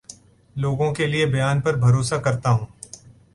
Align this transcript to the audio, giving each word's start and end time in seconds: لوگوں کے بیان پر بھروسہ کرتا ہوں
لوگوں 0.55 0.93
کے 0.93 1.07
بیان 1.25 1.61
پر 1.61 1.75
بھروسہ 1.75 2.15
کرتا 2.15 2.49
ہوں 2.49 2.65